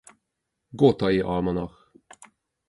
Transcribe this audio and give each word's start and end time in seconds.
Gothai 0.79 1.13
almanach 1.35 1.77